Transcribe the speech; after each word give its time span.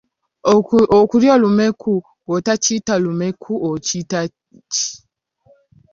Okulya 0.99 1.31
olumenku 1.37 1.93
bw'otokuyita 2.25 2.93
lumenku 3.03 3.53
okiyita 3.71 4.19
ki? 4.73 4.87